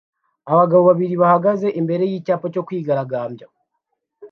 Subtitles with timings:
[0.51, 3.43] Abagabo babiri bahagaze imbere yicyapa cyo kwigaragamby